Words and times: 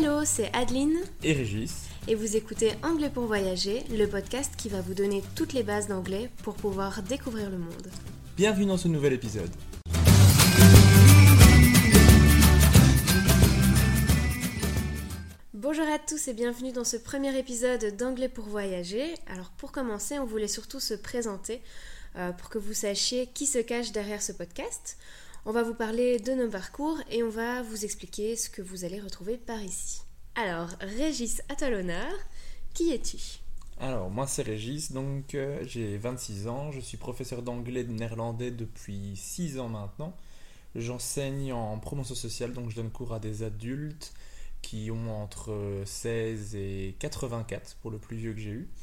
Hello, 0.00 0.24
c'est 0.24 0.54
Adeline 0.54 0.96
et 1.24 1.32
Régis. 1.32 1.88
et 2.06 2.14
vous 2.14 2.36
écoutez 2.36 2.70
Anglais 2.84 3.10
pour 3.10 3.24
voyager, 3.24 3.82
le 3.90 4.06
podcast 4.06 4.54
qui 4.56 4.68
va 4.68 4.80
vous 4.80 4.94
donner 4.94 5.24
toutes 5.34 5.54
les 5.54 5.64
bases 5.64 5.88
d'anglais 5.88 6.30
pour 6.44 6.54
pouvoir 6.54 7.02
découvrir 7.02 7.50
le 7.50 7.58
monde. 7.58 7.88
Bienvenue 8.36 8.66
dans 8.66 8.76
ce 8.76 8.86
nouvel 8.86 9.14
épisode. 9.14 9.50
Bonjour 15.52 15.86
à 15.92 15.98
tous 15.98 16.28
et 16.28 16.32
bienvenue 16.32 16.70
dans 16.70 16.84
ce 16.84 16.96
premier 16.96 17.36
épisode 17.36 17.96
d'Anglais 17.96 18.28
pour 18.28 18.44
voyager. 18.44 19.14
Alors 19.26 19.50
pour 19.50 19.72
commencer, 19.72 20.20
on 20.20 20.26
voulait 20.26 20.46
surtout 20.46 20.78
se 20.78 20.94
présenter 20.94 21.60
euh, 22.14 22.30
pour 22.30 22.50
que 22.50 22.58
vous 22.58 22.72
sachiez 22.72 23.26
qui 23.34 23.46
se 23.46 23.58
cache 23.58 23.90
derrière 23.90 24.22
ce 24.22 24.30
podcast. 24.30 24.96
On 25.46 25.52
va 25.52 25.62
vous 25.62 25.74
parler 25.74 26.18
de 26.18 26.32
nos 26.32 26.50
parcours 26.50 26.98
et 27.10 27.22
on 27.22 27.30
va 27.30 27.62
vous 27.62 27.84
expliquer 27.84 28.36
ce 28.36 28.50
que 28.50 28.60
vous 28.60 28.84
allez 28.84 29.00
retrouver 29.00 29.38
par 29.38 29.62
ici. 29.62 30.02
Alors, 30.34 30.68
Régis, 30.80 31.42
à 31.48 31.56
toi 31.56 31.70
l'honneur. 31.70 32.12
Qui 32.74 32.92
es-tu? 32.92 33.18
Alors, 33.80 34.10
moi 34.10 34.26
c'est 34.26 34.42
Régis, 34.42 34.92
donc 34.92 35.34
euh, 35.34 35.62
j'ai 35.64 35.96
26 35.96 36.48
ans, 36.48 36.72
je 36.72 36.80
suis 36.80 36.96
professeur 36.96 37.42
d'anglais 37.42 37.84
de 37.84 37.92
néerlandais 37.92 38.50
depuis 38.50 39.14
6 39.16 39.60
ans 39.60 39.68
maintenant. 39.68 40.14
J'enseigne 40.74 41.52
en 41.52 41.78
promotion 41.78 42.14
sociale, 42.14 42.52
donc 42.52 42.70
je 42.70 42.76
donne 42.76 42.90
cours 42.90 43.14
à 43.14 43.20
des 43.20 43.42
adultes 43.42 44.12
qui 44.60 44.90
ont 44.90 45.22
entre 45.22 45.82
16 45.84 46.56
et 46.56 46.96
84 46.98 47.76
pour 47.80 47.90
le 47.90 47.98
plus 47.98 48.16
vieux 48.16 48.32
que 48.32 48.40
j'ai 48.40 48.50
eu. 48.50 48.68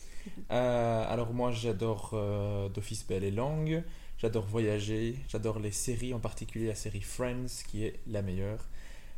Euh, 0.51 1.05
alors 1.07 1.33
moi 1.33 1.51
j'adore 1.51 2.09
euh, 2.13 2.67
d'office 2.69 3.05
belle 3.05 3.23
et 3.23 3.29
langue, 3.29 3.83
j'adore 4.25 4.47
voyager, 4.47 5.19
j'adore 5.27 5.59
les 5.59 5.71
séries, 5.71 6.11
en 6.11 6.19
particulier 6.19 6.65
la 6.65 6.73
série 6.73 7.01
Friends 7.01 7.61
qui 7.67 7.85
est 7.85 7.99
la 8.07 8.23
meilleure. 8.23 8.67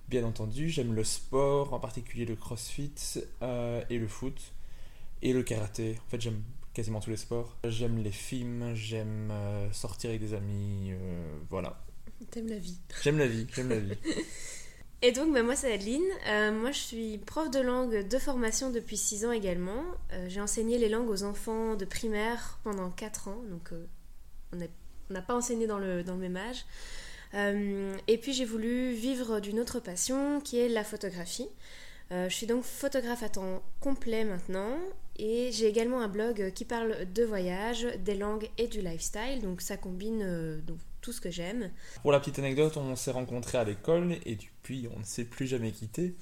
Bien 0.09 0.25
entendu, 0.25 0.67
j'aime 0.69 0.93
le 0.93 1.05
sport, 1.05 1.73
en 1.73 1.79
particulier 1.79 2.25
le 2.25 2.35
crossfit 2.35 2.91
euh, 3.41 3.81
et 3.89 3.99
le 3.99 4.07
foot 4.09 4.51
et 5.21 5.31
le 5.31 5.43
karaté. 5.43 5.97
En 6.05 6.09
fait, 6.09 6.19
j'aime 6.19 6.43
quasiment 6.73 6.99
tous 6.99 7.09
les 7.09 7.15
sports. 7.15 7.55
J'aime 7.63 8.03
les 8.03 8.11
films, 8.11 8.75
j'aime 8.75 9.29
euh, 9.31 9.71
sortir 9.71 10.09
avec 10.09 10.19
des 10.19 10.33
amis, 10.33 10.91
euh, 10.91 11.37
voilà. 11.49 11.81
T'aimes 12.29 12.49
la 12.49 12.57
vie. 12.57 12.77
J'aime 13.01 13.17
la 13.17 13.27
vie, 13.27 13.47
j'aime 13.55 13.69
la 13.69 13.79
vie. 13.79 13.95
Et 15.03 15.13
donc, 15.13 15.31
bah, 15.31 15.41
moi, 15.41 15.55
c'est 15.55 15.71
Adeline. 15.71 16.03
Euh, 16.27 16.51
moi, 16.51 16.71
je 16.71 16.79
suis 16.79 17.17
prof 17.19 17.49
de 17.49 17.59
langue 17.59 18.05
de 18.05 18.17
formation 18.17 18.71
depuis 18.71 18.97
6 18.97 19.25
ans 19.25 19.31
également. 19.31 19.83
Euh, 20.11 20.27
J'ai 20.27 20.41
enseigné 20.41 20.77
les 20.79 20.89
langues 20.89 21.09
aux 21.09 21.23
enfants 21.23 21.75
de 21.75 21.85
primaire 21.85 22.59
pendant 22.65 22.89
4 22.89 23.29
ans. 23.29 23.41
Donc, 23.49 23.71
euh, 23.71 23.85
on 24.51 24.57
n'a 24.57 24.65
on 25.09 25.13
n'a 25.13 25.21
pas 25.21 25.35
enseigné 25.35 25.67
dans 25.67 25.79
le, 25.79 26.03
même 26.03 26.37
âge. 26.37 26.65
Euh, 27.33 27.95
et 28.07 28.17
puis, 28.17 28.33
j'ai 28.33 28.45
voulu 28.45 28.91
vivre 28.93 29.39
d'une 29.39 29.59
autre 29.59 29.79
passion 29.79 30.39
qui 30.41 30.59
est 30.59 30.69
la 30.69 30.83
photographie. 30.83 31.47
Euh, 32.11 32.29
je 32.29 32.35
suis 32.35 32.47
donc 32.47 32.63
photographe 32.63 33.23
à 33.23 33.29
temps 33.29 33.61
complet 33.79 34.23
maintenant. 34.23 34.77
Et 35.19 35.51
j'ai 35.51 35.67
également 35.67 36.01
un 36.01 36.07
blog 36.07 36.51
qui 36.53 36.63
parle 36.63 37.11
de 37.11 37.23
voyage, 37.23 37.87
des 38.05 38.15
langues 38.15 38.49
et 38.57 38.67
du 38.67 38.81
lifestyle. 38.81 39.41
Donc, 39.41 39.61
ça 39.61 39.75
combine 39.75 40.21
euh, 40.23 40.59
tout 41.01 41.11
ce 41.11 41.21
que 41.21 41.31
j'aime. 41.31 41.71
Pour 42.01 42.11
la 42.11 42.19
petite 42.19 42.39
anecdote, 42.39 42.77
on 42.77 42.95
s'est 42.95 43.11
rencontrés 43.11 43.57
à 43.57 43.63
l'école 43.63 44.17
et 44.25 44.35
depuis 44.35 44.87
on 44.95 44.99
ne 44.99 45.03
s'est 45.03 45.25
plus 45.25 45.47
jamais 45.47 45.71
quittés. 45.71 46.15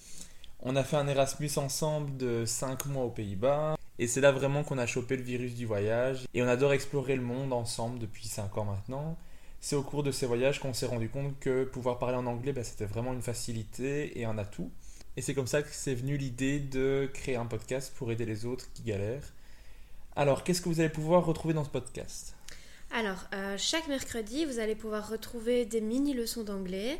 On 0.61 0.75
a 0.75 0.83
fait 0.83 0.95
un 0.95 1.07
Erasmus 1.07 1.51
ensemble 1.57 2.17
de 2.17 2.45
5 2.45 2.85
mois 2.87 3.03
aux 3.03 3.11
Pays-Bas 3.11 3.75
et 3.99 4.07
c'est 4.07 4.21
là 4.21 4.31
vraiment 4.31 4.63
qu'on 4.63 4.77
a 4.77 4.85
chopé 4.85 5.15
le 5.17 5.23
virus 5.23 5.55
du 5.55 5.65
voyage 5.65 6.25
et 6.33 6.43
on 6.43 6.47
adore 6.47 6.73
explorer 6.73 7.15
le 7.15 7.21
monde 7.21 7.53
ensemble 7.53 7.99
depuis 7.99 8.27
5 8.27 8.57
ans 8.57 8.65
maintenant. 8.65 9.17
C'est 9.61 9.75
au 9.75 9.83
cours 9.83 10.03
de 10.03 10.11
ces 10.11 10.25
voyages 10.25 10.59
qu'on 10.59 10.73
s'est 10.73 10.85
rendu 10.85 11.09
compte 11.09 11.39
que 11.39 11.63
pouvoir 11.63 11.97
parler 11.97 12.17
en 12.17 12.25
anglais, 12.25 12.53
bah, 12.53 12.63
c'était 12.63 12.85
vraiment 12.85 13.13
une 13.13 13.21
facilité 13.21 14.19
et 14.19 14.25
un 14.25 14.37
atout. 14.37 14.69
Et 15.17 15.21
c'est 15.21 15.33
comme 15.33 15.47
ça 15.47 15.63
que 15.63 15.69
c'est 15.71 15.95
venu 15.95 16.17
l'idée 16.17 16.59
de 16.59 17.09
créer 17.13 17.35
un 17.35 17.45
podcast 17.45 17.93
pour 17.95 18.11
aider 18.11 18.25
les 18.25 18.45
autres 18.45 18.71
qui 18.73 18.83
galèrent. 18.83 19.33
Alors, 20.15 20.43
qu'est-ce 20.43 20.61
que 20.61 20.69
vous 20.69 20.81
allez 20.81 20.89
pouvoir 20.89 21.25
retrouver 21.25 21.53
dans 21.53 21.63
ce 21.63 21.69
podcast? 21.69 22.35
Alors, 22.91 23.25
euh, 23.33 23.55
chaque 23.57 23.87
mercredi, 23.87 24.45
vous 24.45 24.59
allez 24.59 24.75
pouvoir 24.75 25.09
retrouver 25.09 25.65
des 25.65 25.81
mini-leçons 25.81 26.43
d'anglais, 26.43 26.99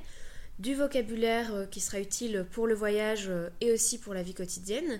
du 0.59 0.75
vocabulaire 0.75 1.53
euh, 1.53 1.65
qui 1.65 1.81
sera 1.81 1.99
utile 1.99 2.45
pour 2.51 2.67
le 2.67 2.73
voyage 2.73 3.27
euh, 3.29 3.49
et 3.61 3.71
aussi 3.71 3.99
pour 3.99 4.13
la 4.13 4.23
vie 4.23 4.33
quotidienne. 4.33 4.99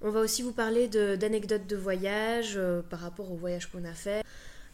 On 0.00 0.10
va 0.10 0.20
aussi 0.20 0.42
vous 0.42 0.52
parler 0.52 0.86
d'anecdotes 0.88 1.66
de, 1.66 1.76
voyage 1.76 2.54
euh, 2.56 2.82
par 2.82 3.00
rapport 3.00 3.32
au 3.32 3.34
voyage 3.34 3.66
qu'on 3.66 3.84
a 3.84 3.92
fait. 3.92 4.22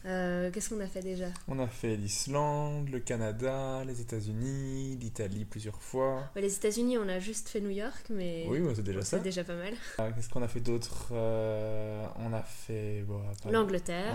Euh, 0.07 0.51
Qu'est-ce 0.51 0.69
qu'on 0.69 0.81
a 0.81 0.87
fait 0.87 1.01
déjà? 1.01 1.27
On 1.49 1.59
a 1.59 1.67
fait 1.67 1.97
l'Islande, 1.97 2.91
le 2.91 3.01
Canada, 3.01 3.83
les 3.87 4.03
États-Unis, 4.03 4.99
l'Italie 5.01 5.47
plusieurs 5.47 5.81
fois. 5.81 6.29
Ouais, 6.37 6.43
Les 6.43 6.55
États-Unis, 6.55 6.99
on 6.99 7.09
a 7.09 7.19
juste 7.19 7.49
fait 7.49 7.61
New 7.63 7.71
York, 7.71 8.05
mais 8.11 8.45
Oui, 8.49 8.61
c'est 8.75 8.83
déjà 8.83 9.01
ça. 9.03 9.17
c'est 9.17 9.23
déjà 9.23 9.45
pas 9.45 9.55
mal. 9.57 9.73
Ah, 9.97 10.11
Qu'est-ce 10.13 10.29
qu'on 10.29 10.43
a 10.43 10.49
fait 10.49 10.61
d'autre 10.61 11.09
Euh, 11.13 12.05
On 12.19 12.33
a 12.35 12.43
fait 12.43 13.03
bon, 13.09 13.21
L'Angleterre, 13.51 14.15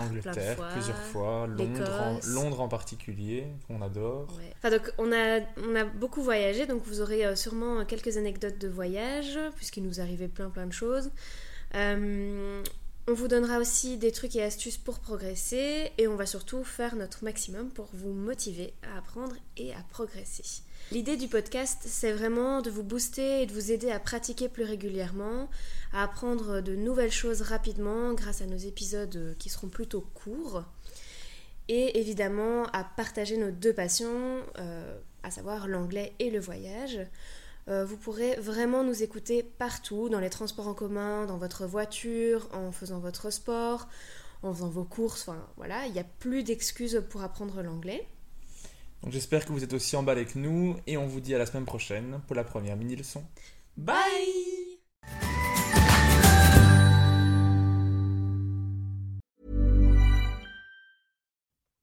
plusieurs 0.72 0.96
fois, 0.96 1.46
Londres 1.48 1.90
en. 2.00 2.20
Londres 2.28 2.60
en 2.60 2.68
particulier, 2.68 3.46
qu'on 3.66 3.82
adore. 3.82 4.28
Ouais. 4.38 4.52
Enfin, 4.58 4.70
donc, 4.70 4.92
on, 4.98 5.10
a, 5.12 5.40
on 5.68 5.74
a 5.74 5.84
beaucoup 5.84 6.22
voyagé, 6.22 6.66
donc 6.66 6.82
vous 6.84 7.00
aurez 7.00 7.26
euh, 7.26 7.34
sûrement 7.34 7.84
quelques 7.84 8.16
anecdotes 8.16 8.58
de 8.58 8.68
voyage, 8.68 9.38
puisqu'il 9.56 9.82
nous 9.84 10.00
arrivait 10.00 10.28
plein 10.28 10.50
plein 10.50 10.66
de 10.66 10.72
choses. 10.72 11.10
Euh, 11.74 12.62
on 13.10 13.14
vous 13.14 13.26
donnera 13.26 13.58
aussi 13.58 13.96
des 13.96 14.12
trucs 14.12 14.36
et 14.36 14.42
astuces 14.42 14.78
pour 14.78 15.00
progresser, 15.00 15.90
et 15.98 16.06
on 16.06 16.14
va 16.14 16.26
surtout 16.26 16.62
faire 16.62 16.94
notre 16.94 17.24
maximum 17.24 17.68
pour 17.68 17.88
vous 17.92 18.12
motiver 18.12 18.72
à 18.82 18.98
apprendre 18.98 19.34
et 19.56 19.72
à 19.74 19.82
progresser. 19.90 20.62
L'idée 20.92 21.16
du 21.16 21.26
podcast, 21.26 21.80
c'est 21.86 22.12
vraiment 22.12 22.62
de 22.62 22.70
vous 22.70 22.84
booster 22.84 23.42
et 23.42 23.46
de 23.46 23.52
vous 23.52 23.72
aider 23.72 23.90
à 23.90 23.98
pratiquer 23.98 24.48
plus 24.48 24.62
régulièrement, 24.62 25.50
à 25.92 26.04
apprendre 26.04 26.60
de 26.60 26.76
nouvelles 26.76 27.10
choses 27.10 27.42
rapidement 27.42 28.14
grâce 28.14 28.42
à 28.42 28.46
nos 28.46 28.56
épisodes 28.56 29.34
qui 29.40 29.48
seront 29.48 29.68
plutôt 29.68 30.04
courts 30.14 30.62
et 31.66 31.98
évidemment 31.98 32.66
à 32.66 32.84
partager 32.84 33.36
nos 33.36 33.50
deux 33.50 33.72
passions, 33.72 34.44
euh, 34.58 34.98
à 35.24 35.32
savoir 35.32 35.66
l'anglais 35.66 36.12
et 36.20 36.30
le 36.30 36.38
voyage. 36.38 37.00
Euh, 37.68 37.84
vous 37.84 37.96
pourrez 37.96 38.36
vraiment 38.36 38.82
nous 38.84 39.02
écouter 39.02 39.42
partout, 39.42 40.08
dans 40.08 40.20
les 40.20 40.30
transports 40.30 40.68
en 40.68 40.74
commun, 40.74 41.26
dans 41.26 41.38
votre 41.38 41.66
voiture, 41.66 42.48
en 42.52 42.72
faisant 42.72 42.98
votre 42.98 43.30
sport, 43.30 43.88
en 44.42 44.52
faisant 44.52 44.68
vos 44.68 44.84
courses, 44.84 45.28
enfin 45.28 45.46
voilà, 45.56 45.86
il 45.86 45.92
n'y 45.92 45.98
a 45.98 46.04
plus 46.04 46.42
d'excuses 46.42 47.02
pour 47.10 47.22
apprendre 47.22 47.62
l'anglais. 47.62 48.06
Donc 49.02 49.12
j'espère 49.12 49.44
que 49.46 49.52
vous 49.52 49.64
êtes 49.64 49.72
aussi 49.72 49.96
emballés 49.96 50.26
que 50.26 50.38
nous 50.38 50.76
et 50.86 50.96
on 50.96 51.06
vous 51.06 51.20
dit 51.20 51.34
à 51.34 51.38
la 51.38 51.46
semaine 51.46 51.64
prochaine 51.64 52.20
pour 52.26 52.36
la 52.36 52.44
première 52.44 52.76
mini 52.76 52.96
leçon. 52.96 53.24
Bye 53.76 54.69